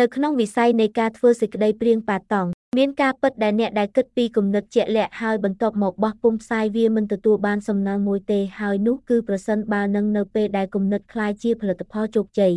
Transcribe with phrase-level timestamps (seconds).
[0.00, 12.54] នៅក្នុងវិស័យនៃការធ្វើសេចក្តីព្រៀងប៉ាតង់មានការពិតដែលអ្នកដែលគិតពីគំនិតជាក់លាក់ហើយបន្ទាប់មកបោះពុម្ពផ្សាយវាមិនទទួលបានសំណងមួយទេហើយនោះគឺប្រសិនបើនឹងនៅពេលដែលគំនិតคล้ายជាផលិតផលជោគជ័យ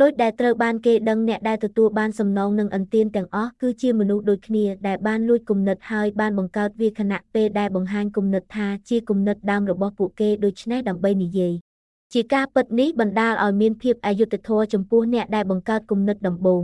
[0.00, 11.54] ដោយដែលត្រូវបានគេដឹងអ្នកដែលទទួលបានសំណងនឹងអន្ទានទាំងអស់គឺជាមនុស្សដូចគ្នាដែលបានលួចគំនិតហើយបានបង្កើតវាខណៈពេលដែលបង្ហាញគំនិតថាជាគំនិតដើមរបស់ពួកគេដូច្នេះដើម្បីនិយាយ
[12.13, 16.61] ជាការពិតនេះបណ្ដាលឲ្យមានភាពអយុត្តិធម៌ចំពោះអ្នកដែលបង្កើតគំនិតដំបូង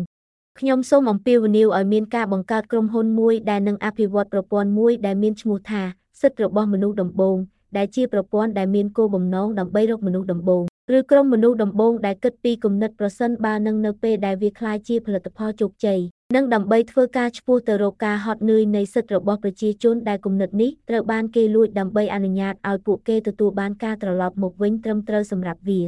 [0.59, 5.83] ខ្ញុំសូមអំពាវនាវឲ្យមានការបង្កើតក្រុមហ៊ុនមួយដែលនឹងអភិវឌ្ឍប្រព័ន្ធមួយដែលមានឈ្មោះថា
[6.21, 7.37] សិទ្ធិរបស់មនុស្សដំបូង
[7.77, 10.63] ដែលជាប្រព័ន្ធដែលមានគោលបំណងដើម្បីរកមនុស្សដំបូង
[10.97, 15.99] ឬក្រុមមនុស្សដំបូងដែលគិតពីគំនិតប្រសិនបើនឹងនៅពេលដែលវាคล้ายជាផលិតផលជោគជ័យ
[16.34, 25.80] និងដើម្បីធ្វើការឈ្មោះទៅរកការហត់នឿយនៃសិទ្ធិរបស់ប្រជាជនដែលគំនិតនេះត្រូវបានគេលួចដើម្បីអនុញ្ញាតឲ្យពួកគេទទួលបានការត្រឡប់មកវិញត្រឹមត្រូវសម្រាប់វា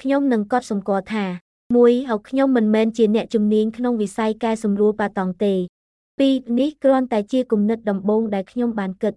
[0.00, 1.24] ខ្ញុំនឹងកត់សម្គាល់ថា
[1.72, 5.54] 1ហៅខ្ញុំមិនមែនជាអ្នកជំនាញក្នុងវិស័យកែសម្រួលប៉ាតង់ទេ
[6.04, 9.14] 2នេះគ្រាន់តែជាគំនិតដំបូងដែលខ្ញុំបានគិត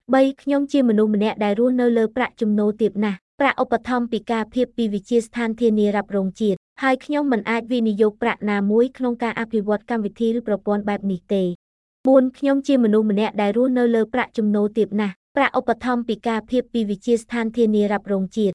[0.00, 11.42] 3ខ្ញុំជាមនុស្សម្នាក់ដែលរស់នៅលើប្រាក់ចំណូលទាបណាស់ប្រាក់ឧបត្ថម្ភពីការភាពពីវិជាស្ថានធានារ៉ាប់រងជាតិ ហើយខ្ញុំមិនអាចវិនិយោគប្រាក់ណាមួយក្នុងការអភិវឌ្ឍកម្មវិធីឬប្រព័ន្ធបែបនេះទេ
[11.88, 18.54] 4ខ្ញុំជាមនុស្សម្នាក់ដែលរស់នៅលើប្រាក់ចំណូលទាបណាស់ប្រាក់ឧបត្ថម្ភពីការភាពពីវិជាស្ថានធានារ៉ាប់រងជាតិ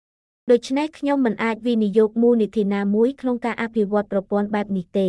[0.51, 5.07] ដូច្នេះខ្ញុំមិនអាចវិនិយោគមូលនិធិណាមួយក្នុងការអភិវឌ្ឍប្រព័ន្ធបែបនេះទេ